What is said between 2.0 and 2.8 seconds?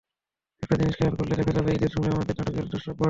আমাদের নাটকের